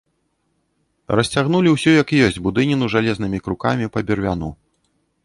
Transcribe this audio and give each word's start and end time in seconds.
Расцягнулі 1.19 1.69
ўсю 1.75 1.93
як 1.97 2.09
ёсць 2.29 2.39
будыніну 2.47 2.85
жалезнымі 2.95 3.43
крукамі 3.49 3.91
па 3.97 4.05
бервяну. 4.09 4.49